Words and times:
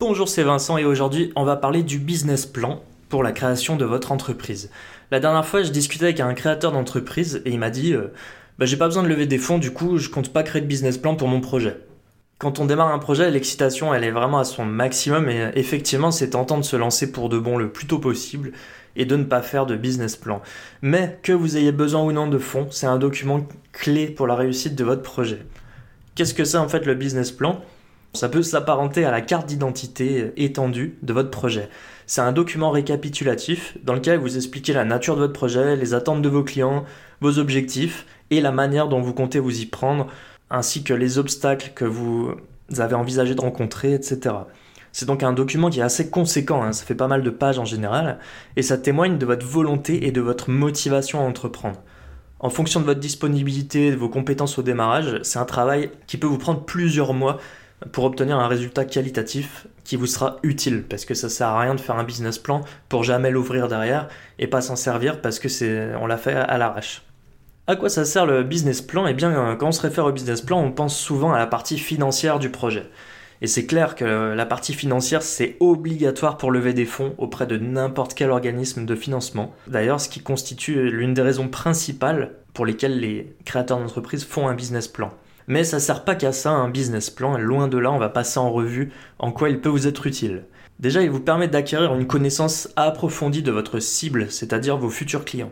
Bonjour, 0.00 0.30
c'est 0.30 0.44
Vincent 0.44 0.78
et 0.78 0.86
aujourd'hui 0.86 1.30
on 1.36 1.44
va 1.44 1.56
parler 1.56 1.82
du 1.82 1.98
business 1.98 2.46
plan 2.46 2.80
pour 3.10 3.22
la 3.22 3.32
création 3.32 3.76
de 3.76 3.84
votre 3.84 4.12
entreprise. 4.12 4.70
La 5.10 5.20
dernière 5.20 5.44
fois, 5.44 5.62
je 5.62 5.70
discutais 5.72 6.06
avec 6.06 6.20
un 6.20 6.32
créateur 6.32 6.72
d'entreprise 6.72 7.42
et 7.44 7.50
il 7.50 7.58
m'a 7.58 7.68
dit 7.68 7.92
euh, 7.92 8.10
bah, 8.58 8.64
J'ai 8.64 8.78
pas 8.78 8.86
besoin 8.86 9.02
de 9.02 9.08
lever 9.08 9.26
des 9.26 9.36
fonds, 9.36 9.58
du 9.58 9.72
coup, 9.72 9.98
je 9.98 10.08
compte 10.08 10.32
pas 10.32 10.42
créer 10.42 10.62
de 10.62 10.66
business 10.66 10.96
plan 10.96 11.16
pour 11.16 11.28
mon 11.28 11.42
projet. 11.42 11.76
Quand 12.38 12.60
on 12.60 12.64
démarre 12.64 12.94
un 12.94 12.98
projet, 12.98 13.30
l'excitation 13.30 13.92
elle 13.92 14.04
est 14.04 14.10
vraiment 14.10 14.38
à 14.38 14.44
son 14.44 14.64
maximum 14.64 15.28
et 15.28 15.42
euh, 15.42 15.50
effectivement, 15.54 16.10
c'est 16.10 16.30
tentant 16.30 16.56
de 16.56 16.64
se 16.64 16.76
lancer 16.76 17.12
pour 17.12 17.28
de 17.28 17.38
bon 17.38 17.58
le 17.58 17.70
plus 17.70 17.86
tôt 17.86 17.98
possible 17.98 18.52
et 18.96 19.04
de 19.04 19.16
ne 19.16 19.24
pas 19.24 19.42
faire 19.42 19.66
de 19.66 19.76
business 19.76 20.16
plan. 20.16 20.40
Mais 20.80 21.18
que 21.22 21.32
vous 21.32 21.58
ayez 21.58 21.72
besoin 21.72 22.02
ou 22.04 22.12
non 22.12 22.26
de 22.26 22.38
fonds, 22.38 22.68
c'est 22.70 22.86
un 22.86 22.98
document 22.98 23.46
clé 23.72 24.06
pour 24.06 24.26
la 24.26 24.34
réussite 24.34 24.76
de 24.76 24.84
votre 24.84 25.02
projet. 25.02 25.44
Qu'est-ce 26.14 26.32
que 26.32 26.46
c'est 26.46 26.56
en 26.56 26.70
fait 26.70 26.86
le 26.86 26.94
business 26.94 27.30
plan? 27.30 27.60
Ça 28.12 28.28
peut 28.28 28.42
s'apparenter 28.42 29.04
à 29.04 29.10
la 29.10 29.20
carte 29.20 29.46
d'identité 29.46 30.32
étendue 30.36 30.98
de 31.02 31.12
votre 31.12 31.30
projet. 31.30 31.68
C'est 32.06 32.20
un 32.20 32.32
document 32.32 32.70
récapitulatif 32.70 33.78
dans 33.84 33.94
lequel 33.94 34.18
vous 34.18 34.36
expliquez 34.36 34.72
la 34.72 34.84
nature 34.84 35.14
de 35.14 35.20
votre 35.20 35.32
projet, 35.32 35.76
les 35.76 35.94
attentes 35.94 36.22
de 36.22 36.28
vos 36.28 36.42
clients, 36.42 36.84
vos 37.20 37.38
objectifs 37.38 38.06
et 38.30 38.40
la 38.40 38.50
manière 38.50 38.88
dont 38.88 39.00
vous 39.00 39.14
comptez 39.14 39.38
vous 39.38 39.60
y 39.60 39.66
prendre, 39.66 40.08
ainsi 40.50 40.82
que 40.82 40.94
les 40.94 41.18
obstacles 41.18 41.70
que 41.74 41.84
vous 41.84 42.34
avez 42.78 42.94
envisagé 42.94 43.34
de 43.34 43.40
rencontrer, 43.40 43.94
etc. 43.94 44.34
C'est 44.92 45.06
donc 45.06 45.22
un 45.22 45.32
document 45.32 45.70
qui 45.70 45.78
est 45.78 45.84
assez 45.84 46.10
conséquent, 46.10 46.64
hein. 46.64 46.72
ça 46.72 46.84
fait 46.84 46.96
pas 46.96 47.06
mal 47.06 47.22
de 47.22 47.30
pages 47.30 47.60
en 47.60 47.64
général, 47.64 48.18
et 48.56 48.62
ça 48.62 48.76
témoigne 48.76 49.18
de 49.18 49.26
votre 49.26 49.46
volonté 49.46 50.06
et 50.06 50.10
de 50.10 50.20
votre 50.20 50.50
motivation 50.50 51.20
à 51.20 51.22
entreprendre. 51.22 51.80
En 52.40 52.50
fonction 52.50 52.80
de 52.80 52.86
votre 52.86 53.00
disponibilité 53.00 53.88
et 53.88 53.90
de 53.92 53.96
vos 53.96 54.08
compétences 54.08 54.58
au 54.58 54.62
démarrage, 54.62 55.20
c'est 55.22 55.38
un 55.38 55.44
travail 55.44 55.90
qui 56.06 56.16
peut 56.16 56.26
vous 56.26 56.38
prendre 56.38 56.64
plusieurs 56.64 57.12
mois 57.12 57.38
pour 57.92 58.04
obtenir 58.04 58.38
un 58.38 58.48
résultat 58.48 58.84
qualitatif 58.84 59.66
qui 59.84 59.96
vous 59.96 60.06
sera 60.06 60.36
utile 60.42 60.84
parce 60.88 61.04
que 61.04 61.14
ça 61.14 61.28
sert 61.28 61.48
à 61.48 61.60
rien 61.60 61.74
de 61.74 61.80
faire 61.80 61.96
un 61.96 62.04
business 62.04 62.38
plan 62.38 62.62
pour 62.88 63.04
jamais 63.04 63.30
l'ouvrir 63.30 63.68
derrière 63.68 64.08
et 64.38 64.46
pas 64.46 64.60
s'en 64.60 64.76
servir 64.76 65.20
parce 65.20 65.38
que 65.38 65.48
c'est 65.48 65.94
on 66.00 66.06
l'a 66.06 66.16
fait 66.16 66.34
à 66.34 66.58
l'arrache. 66.58 67.02
À 67.66 67.76
quoi 67.76 67.88
ça 67.88 68.04
sert 68.04 68.26
le 68.26 68.42
business 68.42 68.82
plan? 68.82 69.06
Eh 69.06 69.14
bien, 69.14 69.56
quand 69.58 69.68
on 69.68 69.72
se 69.72 69.82
réfère 69.82 70.04
au 70.04 70.12
business 70.12 70.40
plan, 70.40 70.60
on 70.60 70.72
pense 70.72 70.98
souvent 70.98 71.32
à 71.32 71.38
la 71.38 71.46
partie 71.46 71.78
financière 71.78 72.38
du 72.38 72.50
projet. 72.50 72.84
Et 73.42 73.46
c'est 73.46 73.64
clair 73.64 73.94
que 73.94 74.34
la 74.34 74.44
partie 74.44 74.74
financière, 74.74 75.22
c'est 75.22 75.56
obligatoire 75.60 76.36
pour 76.36 76.50
lever 76.50 76.74
des 76.74 76.84
fonds 76.84 77.14
auprès 77.16 77.46
de 77.46 77.56
n'importe 77.56 78.14
quel 78.14 78.30
organisme 78.30 78.84
de 78.84 78.94
financement. 78.94 79.54
D'ailleurs, 79.66 80.00
ce 80.00 80.08
qui 80.08 80.20
constitue 80.20 80.90
l'une 80.90 81.14
des 81.14 81.22
raisons 81.22 81.48
principales 81.48 82.32
pour 82.52 82.66
lesquelles 82.66 82.98
les 83.00 83.34
créateurs 83.44 83.78
d'entreprises 83.78 84.24
font 84.24 84.48
un 84.48 84.54
business 84.54 84.88
plan. 84.88 85.12
Mais 85.50 85.64
ça 85.64 85.80
sert 85.80 86.04
pas 86.04 86.14
qu'à 86.14 86.30
ça 86.30 86.52
un 86.52 86.68
business 86.68 87.10
plan, 87.10 87.36
loin 87.36 87.66
de 87.66 87.76
là, 87.76 87.90
on 87.90 87.98
va 87.98 88.08
passer 88.08 88.38
en 88.38 88.52
revue 88.52 88.92
en 89.18 89.32
quoi 89.32 89.48
il 89.48 89.60
peut 89.60 89.68
vous 89.68 89.88
être 89.88 90.06
utile. 90.06 90.44
Déjà, 90.78 91.02
il 91.02 91.10
vous 91.10 91.18
permet 91.18 91.48
d'acquérir 91.48 91.92
une 91.92 92.06
connaissance 92.06 92.68
approfondie 92.76 93.42
de 93.42 93.50
votre 93.50 93.80
cible, 93.80 94.30
c'est-à-dire 94.30 94.76
vos 94.76 94.90
futurs 94.90 95.24
clients. 95.24 95.50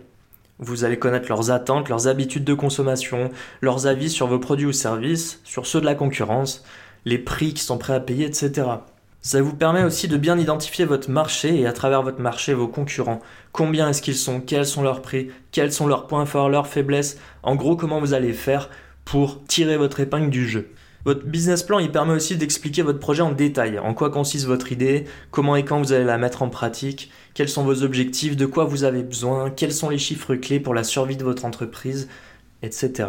Vous 0.60 0.84
allez 0.84 1.00
connaître 1.00 1.28
leurs 1.28 1.50
attentes, 1.50 1.88
leurs 1.88 2.06
habitudes 2.06 2.44
de 2.44 2.54
consommation, 2.54 3.32
leurs 3.60 3.88
avis 3.88 4.08
sur 4.08 4.28
vos 4.28 4.38
produits 4.38 4.66
ou 4.66 4.72
services, 4.72 5.40
sur 5.42 5.66
ceux 5.66 5.80
de 5.80 5.86
la 5.86 5.96
concurrence, 5.96 6.62
les 7.04 7.18
prix 7.18 7.48
qu'ils 7.48 7.58
sont 7.58 7.76
prêts 7.76 7.94
à 7.94 7.98
payer, 7.98 8.26
etc. 8.26 8.68
Ça 9.20 9.42
vous 9.42 9.56
permet 9.56 9.82
aussi 9.82 10.06
de 10.06 10.16
bien 10.16 10.38
identifier 10.38 10.84
votre 10.84 11.10
marché 11.10 11.58
et 11.58 11.66
à 11.66 11.72
travers 11.72 12.02
votre 12.04 12.20
marché 12.20 12.54
vos 12.54 12.68
concurrents. 12.68 13.20
Combien 13.50 13.88
est-ce 13.88 14.00
qu'ils 14.00 14.14
sont, 14.14 14.40
quels 14.40 14.64
sont 14.64 14.82
leurs 14.82 15.02
prix, 15.02 15.32
quels 15.50 15.72
sont 15.72 15.88
leurs 15.88 16.06
points 16.06 16.24
forts, 16.24 16.50
leurs 16.50 16.68
faiblesses, 16.68 17.18
en 17.42 17.56
gros 17.56 17.74
comment 17.74 17.98
vous 17.98 18.14
allez 18.14 18.32
faire 18.32 18.70
pour 19.10 19.42
tirer 19.44 19.78
votre 19.78 20.00
épingle 20.00 20.28
du 20.28 20.46
jeu. 20.46 20.68
Votre 21.06 21.24
business 21.24 21.62
plan, 21.62 21.78
il 21.78 21.90
permet 21.90 22.12
aussi 22.12 22.36
d'expliquer 22.36 22.82
votre 22.82 22.98
projet 22.98 23.22
en 23.22 23.32
détail, 23.32 23.78
en 23.78 23.94
quoi 23.94 24.10
consiste 24.10 24.44
votre 24.44 24.70
idée, 24.70 25.04
comment 25.30 25.56
et 25.56 25.64
quand 25.64 25.78
vous 25.78 25.94
allez 25.94 26.04
la 26.04 26.18
mettre 26.18 26.42
en 26.42 26.50
pratique, 26.50 27.10
quels 27.32 27.48
sont 27.48 27.64
vos 27.64 27.82
objectifs, 27.82 28.36
de 28.36 28.44
quoi 28.44 28.64
vous 28.64 28.84
avez 28.84 29.02
besoin, 29.02 29.48
quels 29.48 29.72
sont 29.72 29.88
les 29.88 29.96
chiffres 29.96 30.34
clés 30.34 30.60
pour 30.60 30.74
la 30.74 30.84
survie 30.84 31.16
de 31.16 31.24
votre 31.24 31.46
entreprise, 31.46 32.10
etc. 32.62 33.08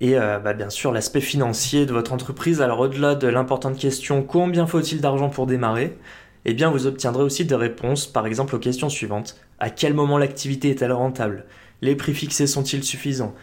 Et 0.00 0.18
euh, 0.18 0.40
bah, 0.40 0.52
bien 0.52 0.68
sûr 0.68 0.90
l'aspect 0.90 1.20
financier 1.20 1.86
de 1.86 1.92
votre 1.92 2.12
entreprise. 2.12 2.60
Alors 2.60 2.80
au-delà 2.80 3.14
de 3.14 3.28
l'importante 3.28 3.78
question 3.78 4.24
combien 4.24 4.66
faut-il 4.66 5.00
d'argent 5.00 5.28
pour 5.28 5.46
démarrer, 5.46 5.96
eh 6.44 6.54
bien 6.54 6.70
vous 6.70 6.88
obtiendrez 6.88 7.22
aussi 7.22 7.44
des 7.44 7.54
réponses, 7.54 8.08
par 8.08 8.26
exemple 8.26 8.56
aux 8.56 8.58
questions 8.58 8.88
suivantes. 8.88 9.36
À 9.60 9.70
quel 9.70 9.94
moment 9.94 10.18
l'activité 10.18 10.70
est-elle 10.70 10.92
rentable? 10.92 11.44
Les 11.82 11.94
prix 11.94 12.14
fixés 12.14 12.48
sont-ils 12.48 12.82
suffisants? 12.82 13.34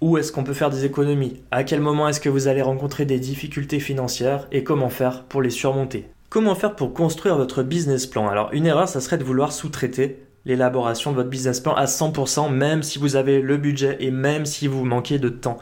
Où 0.00 0.18
est-ce 0.18 0.30
qu'on 0.30 0.44
peut 0.44 0.52
faire 0.52 0.70
des 0.70 0.84
économies? 0.84 1.42
À 1.50 1.64
quel 1.64 1.80
moment 1.80 2.08
est-ce 2.08 2.20
que 2.20 2.28
vous 2.28 2.48
allez 2.48 2.60
rencontrer 2.60 3.06
des 3.06 3.18
difficultés 3.18 3.80
financières? 3.80 4.46
Et 4.52 4.62
comment 4.62 4.90
faire 4.90 5.24
pour 5.24 5.40
les 5.40 5.50
surmonter? 5.50 6.08
Comment 6.28 6.54
faire 6.54 6.76
pour 6.76 6.92
construire 6.92 7.36
votre 7.36 7.62
business 7.62 8.06
plan? 8.06 8.28
Alors 8.28 8.50
une 8.52 8.66
erreur, 8.66 8.88
ça 8.88 9.00
serait 9.00 9.16
de 9.16 9.24
vouloir 9.24 9.52
sous-traiter 9.52 10.22
l'élaboration 10.44 11.12
de 11.12 11.16
votre 11.16 11.30
business 11.30 11.60
plan 11.60 11.74
à 11.74 11.86
100% 11.86 12.52
même 12.52 12.82
si 12.82 12.98
vous 12.98 13.16
avez 13.16 13.40
le 13.40 13.56
budget 13.56 13.96
et 14.00 14.10
même 14.10 14.44
si 14.44 14.66
vous 14.66 14.84
manquez 14.84 15.18
de 15.18 15.30
temps. 15.30 15.58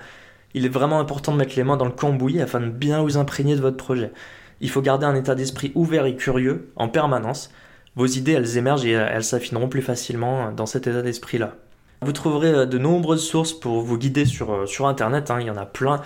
Il 0.52 0.64
est 0.66 0.68
vraiment 0.70 0.98
important 0.98 1.32
de 1.32 1.38
mettre 1.38 1.56
les 1.56 1.64
mains 1.64 1.76
dans 1.76 1.84
le 1.84 1.90
cambouis 1.90 2.40
afin 2.40 2.60
de 2.60 2.70
bien 2.70 3.02
vous 3.02 3.16
imprégner 3.16 3.54
de 3.54 3.60
votre 3.60 3.76
projet. 3.76 4.12
Il 4.60 4.68
faut 4.68 4.82
garder 4.82 5.06
un 5.06 5.14
état 5.14 5.34
d'esprit 5.34 5.70
ouvert 5.74 6.06
et 6.06 6.16
curieux 6.16 6.70
en 6.74 6.88
permanence. 6.88 7.50
Vos 7.96 8.06
idées, 8.06 8.32
elles 8.32 8.56
émergent 8.56 8.84
et 8.84 8.90
elles 8.90 9.24
s'affineront 9.24 9.68
plus 9.68 9.82
facilement 9.82 10.50
dans 10.50 10.66
cet 10.66 10.86
état 10.86 11.02
d'esprit-là. 11.02 11.56
Vous 12.02 12.12
trouverez 12.12 12.48
euh, 12.48 12.66
de 12.66 12.78
nombreuses 12.78 13.26
sources 13.26 13.52
pour 13.52 13.80
vous 13.80 13.98
guider 13.98 14.24
sur, 14.24 14.52
euh, 14.52 14.84
Internet, 14.86 15.30
hein, 15.30 15.38
il 15.40 15.46
y 15.46 15.50
en 15.50 15.56
a 15.56 15.66
plein. 15.66 16.02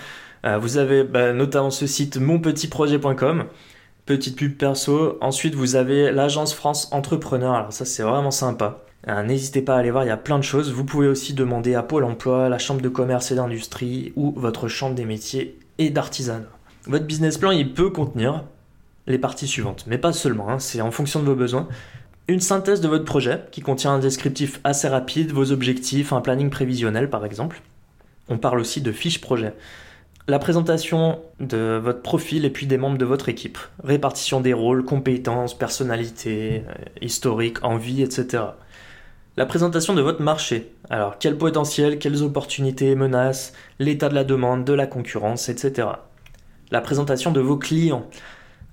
Euh, 0.47 0.59
vous 0.59 0.79
avez 0.79 1.03
bah, 1.03 1.33
notamment 1.33 1.71
ce 1.71 1.87
site 1.87 2.17
monpetitprojet.com, 2.17 3.45
petite 4.07 4.37
pub 4.37 4.57
perso. 4.57 5.19
Ensuite, 5.21 5.55
vous 5.55 5.77
avez 5.77 6.13
l'agence 6.13 6.55
France 6.55 6.89
Entrepreneur, 6.93 7.55
alors 7.55 7.73
ça 7.73 7.85
c'est 7.85 8.03
vraiment 8.03 8.31
sympa. 8.31 8.85
N'hésitez 9.25 9.63
pas 9.63 9.77
à 9.77 9.79
aller 9.79 9.91
voir, 9.91 10.05
il 10.05 10.09
y 10.09 10.11
a 10.11 10.19
plein 10.19 10.39
de 10.39 10.45
choses. 10.45 10.73
Vous 10.73 10.85
pouvez 10.85 11.09
aussi 11.09 11.33
demander 11.33 11.75
à 11.75 11.83
Pôle 11.83 12.05
Emploi, 12.05 12.49
la 12.49 12.59
Chambre 12.59 12.83
de 12.83 12.89
commerce 12.89 13.31
et 13.31 13.37
d'industrie 13.37 14.13
ou 14.17 14.35
votre 14.37 14.69
Chambre 14.69 14.95
des 14.95 15.07
métiers 15.07 15.59
et 15.79 15.89
d'artisanat. 15.89 16.49
Votre 16.85 17.07
business 17.07 17.39
plan, 17.39 17.53
il 17.53 17.73
peut 17.73 17.91
contenir 17.91 18.45
les 19.07 19.19
parties 19.19 19.47
suivantes, 19.47 19.85
mais 19.87 19.99
pas 19.99 20.13
seulement, 20.13 20.51
hein, 20.51 20.59
c'est 20.59 20.81
en 20.81 20.91
fonction 20.91 21.21
de 21.21 21.25
vos 21.25 21.37
besoins 21.37 21.69
une 22.29 22.41
synthèse 22.41 22.83
de 22.83 22.89
votre 22.89 23.07
projet 23.07 23.41
qui 23.51 23.63
contient 23.63 23.93
un 23.93 23.99
descriptif 23.99 24.61
assez 24.63 24.87
rapide, 24.87 25.33
vos 25.33 25.51
objectifs, 25.51 26.13
un 26.13 26.21
planning 26.21 26.51
prévisionnel 26.51 27.09
par 27.09 27.25
exemple. 27.25 27.63
On 28.29 28.37
parle 28.37 28.61
aussi 28.61 28.83
de 28.83 28.93
fiche 28.93 29.21
projet. 29.21 29.55
La 30.29 30.39
présentation 30.39 31.21
de 31.41 31.81
votre 31.83 32.03
profil 32.03 32.45
et 32.45 32.51
puis 32.51 32.67
des 32.67 32.77
membres 32.77 32.99
de 32.99 33.07
votre 33.07 33.31
équipe. 33.31 33.57
Répartition 33.83 34.43
des 34.43 34.53
rôles, 34.53 34.85
compétences, 34.85 35.57
personnalité, 35.57 36.65
euh, 36.69 36.75
historique, 37.01 37.65
envie, 37.65 38.03
etc. 38.03 38.45
La 39.39 39.47
présentation 39.47 39.95
de 39.95 40.03
votre 40.03 40.21
marché. 40.21 40.71
Alors, 40.91 41.19
quel 41.19 41.39
potentiel, 41.39 41.99
quelles 41.99 42.23
opportunités, 42.23 42.95
menaces, 42.95 43.55
l'état 43.79 44.11
de 44.11 44.15
la 44.15 44.25
demande, 44.25 44.67
de 44.67 44.75
la 44.75 44.87
concurrence, 44.87 45.49
etc. 45.49 45.89
La 46.71 46.83
présentation 46.83 47.31
de 47.31 47.41
vos 47.41 47.57
clients. 47.57 48.07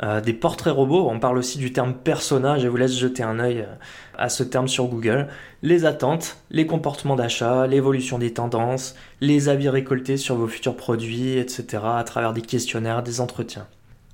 Euh, 0.03 0.19
des 0.19 0.33
portraits 0.33 0.73
robots, 0.73 1.07
on 1.09 1.19
parle 1.19 1.37
aussi 1.37 1.57
du 1.57 1.71
terme 1.71 1.93
persona, 1.93 2.59
je 2.59 2.67
vous 2.67 2.75
laisse 2.75 2.97
jeter 2.97 3.23
un 3.23 3.39
œil 3.39 3.61
euh, 3.61 3.75
à 4.17 4.27
ce 4.27 4.43
terme 4.43 4.67
sur 4.67 4.87
Google. 4.87 5.27
Les 5.61 5.85
attentes, 5.85 6.37
les 6.51 6.67
comportements 6.67 7.15
d'achat, 7.15 7.65
l'évolution 7.65 8.19
des 8.19 8.33
tendances, 8.33 8.95
les 9.21 9.47
avis 9.47 9.69
récoltés 9.69 10.17
sur 10.17 10.35
vos 10.35 10.47
futurs 10.47 10.75
produits, 10.75 11.37
etc. 11.37 11.83
à 11.85 12.03
travers 12.03 12.33
des 12.33 12.41
questionnaires, 12.41 13.03
des 13.03 13.21
entretiens. 13.21 13.67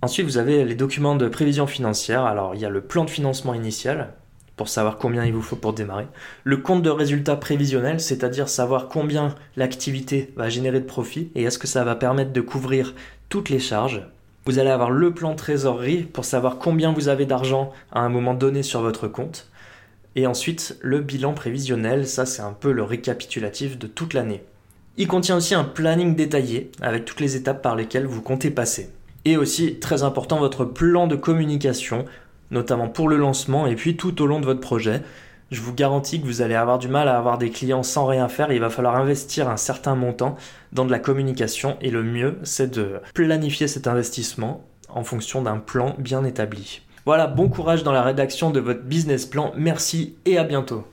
Ensuite, 0.04 0.26
vous 0.26 0.38
avez 0.38 0.66
les 0.66 0.76
documents 0.76 1.16
de 1.16 1.28
prévision 1.28 1.66
financière. 1.66 2.26
Alors, 2.26 2.54
il 2.54 2.62
y 2.62 2.66
a 2.66 2.70
le 2.70 2.82
plan 2.82 3.04
de 3.04 3.10
financement 3.10 3.56
initial, 3.56 4.14
pour 4.58 4.70
savoir 4.70 4.98
combien 4.98 5.26
il 5.26 5.34
vous 5.34 5.42
faut 5.42 5.56
pour 5.56 5.74
démarrer. 5.74 6.08
Le 6.44 6.58
compte 6.58 6.84
de 6.84 6.90
résultat 6.92 7.36
prévisionnel, 7.36 8.00
c'est-à-dire 8.00 8.50
savoir 8.50 8.88
combien 8.88 9.34
l'activité 9.56 10.32
va 10.36 10.50
générer 10.50 10.80
de 10.80 10.86
profit 10.86 11.32
et 11.34 11.42
est-ce 11.44 11.58
que 11.58 11.66
ça 11.66 11.84
va 11.84 11.96
permettre 11.96 12.32
de 12.32 12.42
couvrir 12.42 12.94
toutes 13.30 13.50
les 13.50 13.60
charges 13.60 14.04
vous 14.46 14.60
allez 14.60 14.70
avoir 14.70 14.92
le 14.92 15.14
plan 15.14 15.36
trésorerie 15.36 16.04
pour 16.04 16.26
savoir 16.26 16.58
combien 16.58 16.92
vous 16.92 17.10
avez 17.10 17.26
d'argent 17.26 17.72
à 17.92 18.00
un 18.00 18.10
moment 18.10 18.34
donné 18.34 18.64
sur 18.64 18.82
votre 18.82 19.08
compte. 19.08 19.48
Et 20.16 20.28
ensuite, 20.28 20.78
le 20.82 21.00
bilan 21.00 21.34
prévisionnel, 21.34 22.08
ça 22.08 22.26
c'est 22.26 22.42
un 22.42 22.54
peu 22.54 22.72
le 22.72 22.84
récapitulatif 22.84 23.78
de 23.78 23.88
toute 23.88 24.14
l'année. 24.14 24.44
Il 24.98 25.08
contient 25.08 25.38
aussi 25.38 25.56
un 25.56 25.64
planning 25.64 26.16
détaillé 26.16 26.72
avec 26.82 27.06
toutes 27.06 27.22
les 27.22 27.36
étapes 27.36 27.62
par 27.62 27.76
lesquelles 27.76 28.06
vous 28.06 28.22
comptez 28.22 28.52
passer. 28.52 28.90
Et 29.24 29.38
aussi, 29.38 29.76
très 29.80 30.04
important, 30.04 30.40
votre 30.40 30.66
plan 30.66 31.08
de 31.08 31.16
communication, 31.16 32.06
notamment 32.50 32.90
pour 32.90 33.08
le 33.08 33.18
lancement 33.18 33.68
et 33.68 33.76
puis 33.76 33.96
tout 33.96 34.22
au 34.22 34.26
long 34.26 34.40
de 34.40 34.46
votre 34.46 34.60
projet 34.60 35.02
je 35.52 35.62
vous 35.62 35.74
garantis 35.74 36.22
que 36.22 36.26
vous 36.26 36.42
allez 36.42 36.56
avoir 36.56 36.80
du 36.80 36.88
mal 36.88 37.10
à 37.10 37.18
avoir 37.18 37.38
des 37.38 37.50
clients 37.50 37.84
sans 37.84 38.06
rien 38.06 38.30
faire. 38.30 38.52
Il 38.52 38.62
va 38.62 38.70
falloir 38.70 38.96
investir 38.96 39.50
un 39.50 39.58
certain 39.58 39.96
montant 39.96 40.38
dans 40.72 40.86
de 40.86 40.92
la 40.92 41.00
communication 41.00 41.78
et 41.82 41.92
le 41.92 42.04
mieux, 42.04 42.40
c'est 42.44 42.72
de 42.72 43.02
planifier 43.14 43.68
cet 43.68 43.86
investissement 43.86 44.64
en 44.88 45.04
fonction 45.04 45.42
d'un 45.42 45.58
plan 45.58 45.96
bien 45.98 46.24
établi. 46.24 46.82
Voilà, 47.06 47.28
bon 47.28 47.50
courage 47.50 47.84
dans 47.84 47.92
la 47.92 48.04
rédaction 48.04 48.50
de 48.50 48.60
votre 48.60 48.84
business 48.84 49.26
plan. 49.26 49.52
Merci 49.58 50.16
et 50.26 50.38
à 50.38 50.44
bientôt. 50.44 50.86